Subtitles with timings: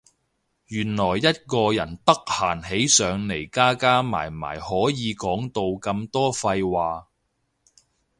[0.65, 7.07] 原來一個人得閒起上嚟加加埋埋可以講到咁多廢話